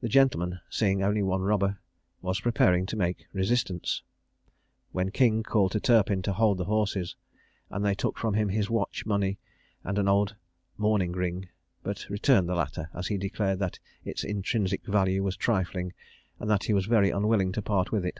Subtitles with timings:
[0.00, 1.78] The gentleman, seeing only one robber,
[2.20, 4.02] was preparing to make resistance,
[4.92, 5.36] [Illustration: Turpin and King.
[5.36, 5.44] What!
[5.44, 5.70] Dog eat Dog!] when King called
[6.10, 7.16] to Turpin to hold the horses,
[7.70, 9.38] and they took from him his watch, money,
[9.84, 10.34] and an old
[10.76, 11.48] mourning ring;
[11.84, 15.92] but returned the latter, as he declared that its intrinsic value was trifling,
[16.40, 18.18] and that he was very unwilling to part with it.